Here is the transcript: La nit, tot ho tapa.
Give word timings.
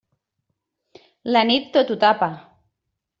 La 1.37 1.43
nit, 1.49 1.67
tot 1.75 1.91
ho 1.91 1.99
tapa. 2.05 2.31